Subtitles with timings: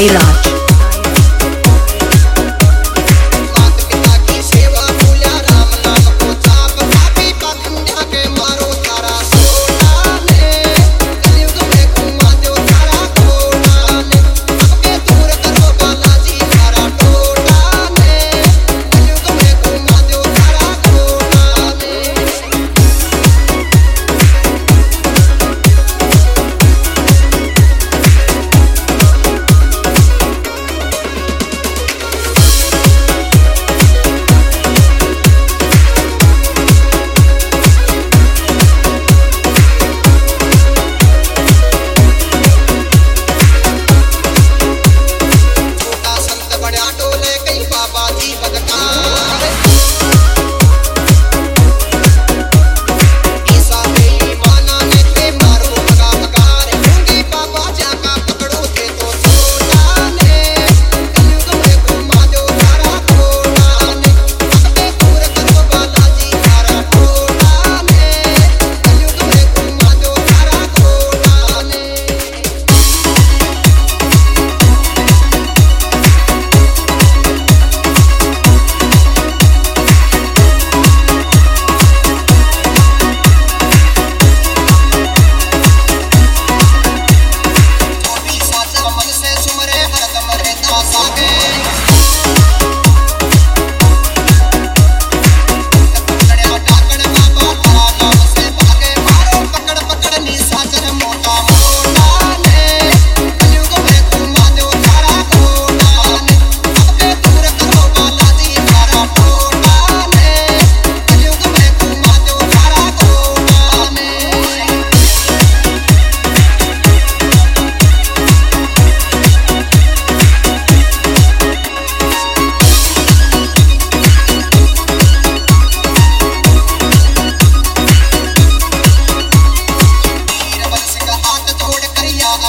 [0.00, 0.49] Sairaj.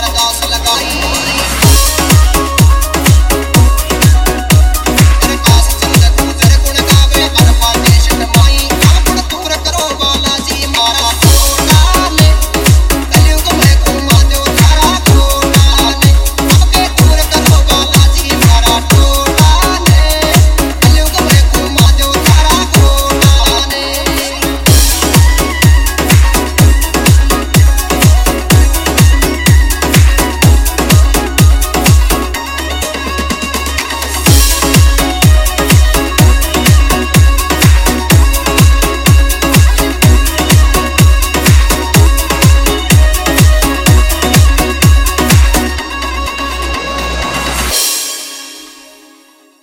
[0.00, 1.09] पर दास लगाई